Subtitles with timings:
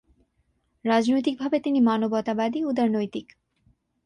[0.85, 3.27] রাজনৈতিক ভাবে তিনি মানবতাবাদী উদারনৈতিক।